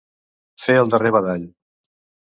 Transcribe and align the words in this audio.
Fer 0.63 0.77
el 0.85 0.91
darrer 0.95 1.15
badall. 1.19 1.47